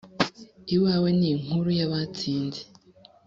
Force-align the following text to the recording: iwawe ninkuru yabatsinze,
iwawe 0.75 1.09
ninkuru 1.19 1.69
yabatsinze, 1.79 2.61